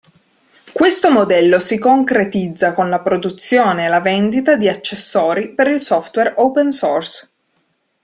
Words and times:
Questo 0.73 1.11
modello 1.11 1.59
si 1.59 1.77
concretizza 1.77 2.73
con 2.73 2.89
la 2.89 3.01
produzione 3.01 3.85
e 3.85 3.87
la 3.87 3.99
vendita 3.99 4.55
di 4.55 4.67
accessori 4.67 5.53
per 5.53 5.67
il 5.67 5.79
software 5.79 6.33
open 6.37 6.71
source. 6.71 7.29